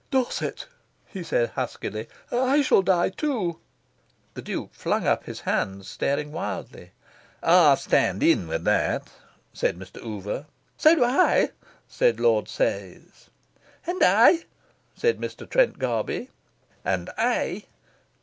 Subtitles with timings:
[0.09, 0.65] "Dorset,"
[1.05, 3.59] he said huskily, "I shall die too."
[4.33, 6.93] The Duke flung up his hands, staring wildly.
[7.43, 9.11] "I stand in with that,"
[9.53, 10.03] said Mr.
[10.03, 10.47] Oover.
[10.75, 11.51] "So do I!"
[11.87, 13.29] said Lord Sayes.
[13.85, 14.45] "And I!"
[14.95, 15.47] said Mr.
[15.47, 16.31] Trent Garby;
[16.83, 17.65] "And I!"